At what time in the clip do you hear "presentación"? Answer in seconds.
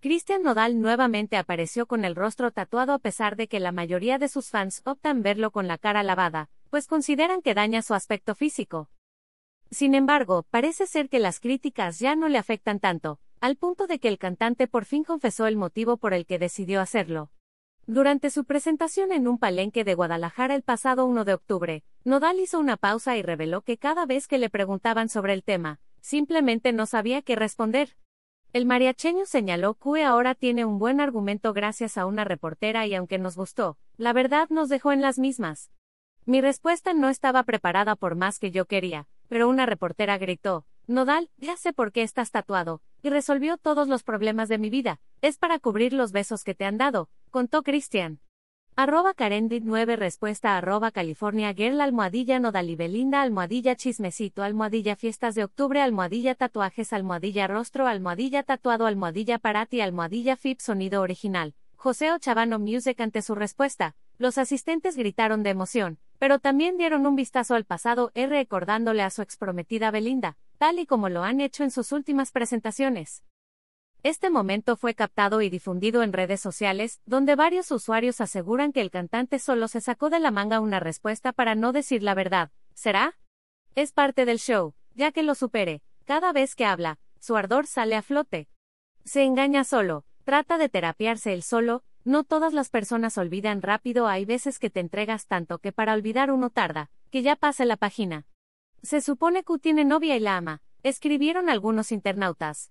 18.44-19.12